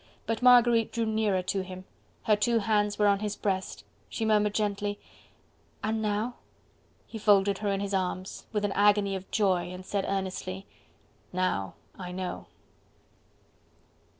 But 0.25 0.41
Marguerite 0.41 0.91
drew 0.91 1.05
nearer 1.05 1.43
to 1.43 1.61
him; 1.61 1.85
her 2.23 2.35
two 2.35 2.57
hands 2.57 2.97
were 2.97 3.05
on 3.05 3.19
his 3.19 3.35
breast; 3.35 3.83
she 4.09 4.25
murmured 4.25 4.55
gently: 4.55 4.99
"And 5.83 6.01
now?..." 6.01 6.37
He 7.05 7.19
folded 7.19 7.59
her 7.59 7.69
in 7.69 7.81
his 7.81 7.93
arms, 7.93 8.47
with 8.51 8.65
an 8.65 8.71
agony 8.71 9.15
of 9.15 9.29
joy, 9.29 9.69
and 9.69 9.85
said 9.85 10.05
earnestly: 10.07 10.65
"Now 11.31 11.75
I 11.99 12.11
know." 12.11 12.47